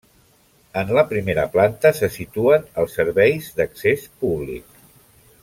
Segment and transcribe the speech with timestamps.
[0.81, 4.83] En la primera planta se situen els serveis d'accés públic.